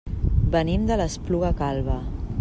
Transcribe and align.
Venim 0.55 0.87
de 0.91 0.97
l'Espluga 1.01 1.51
Calba. 1.61 1.99